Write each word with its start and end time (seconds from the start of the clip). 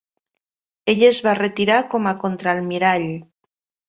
Ell 0.93 1.03
es 1.09 1.19
va 1.27 1.33
retirar 1.39 1.77
com 1.91 2.07
a 2.13 2.13
contraalmirall. 2.23 3.07